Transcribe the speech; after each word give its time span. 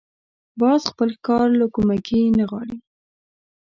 باز 0.59 0.81
خپل 0.91 1.09
ښکار 1.17 1.47
له 1.59 1.65
کومکي 1.75 2.21
نه 2.37 2.43
غواړي 2.49 2.77